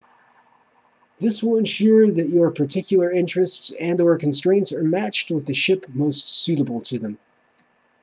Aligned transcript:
this 1.19 1.43
will 1.43 1.59
ensure 1.59 2.09
that 2.09 2.27
your 2.27 2.49
particular 2.49 3.11
interests 3.11 3.71
and/or 3.79 4.17
constraints 4.17 4.73
are 4.73 4.83
matched 4.83 5.29
with 5.29 5.45
the 5.45 5.53
ship 5.53 5.85
most 5.93 6.27
suitable 6.27 6.81
to 6.81 6.97
them 6.97 7.19